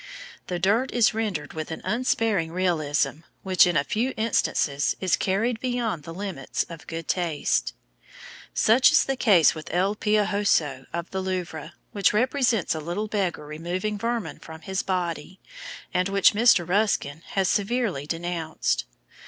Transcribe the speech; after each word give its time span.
The 0.47 0.57
dirt 0.57 0.91
is 0.91 1.13
rendered 1.13 1.53
with 1.53 1.69
an 1.69 1.79
unsparing 1.83 2.51
realism 2.51 3.19
which, 3.43 3.67
in 3.67 3.77
a 3.77 3.83
few 3.83 4.15
instances, 4.17 4.95
is 4.99 5.15
carried 5.15 5.59
beyond 5.59 6.01
the 6.05 6.11
limits 6.15 6.63
of 6.69 6.87
good 6.87 7.07
taste. 7.07 7.73
Such 8.51 8.91
is 8.91 9.03
the 9.03 9.15
case 9.15 9.53
with 9.53 9.71
El 9.71 9.93
Piojoso 9.95 10.87
of 10.91 11.11
the 11.11 11.21
Louvre, 11.21 11.75
which 11.91 12.13
represents 12.13 12.73
a 12.73 12.79
little 12.79 13.07
beggar 13.07 13.45
removing 13.45 13.99
vermin 13.99 14.39
from 14.39 14.61
his 14.61 14.81
body, 14.81 15.39
and 15.93 16.09
which 16.09 16.33
Mr. 16.33 16.67
Ruskin 16.67 17.21
has 17.35 17.47
severely 17.47 18.07
denounced. 18.07 18.85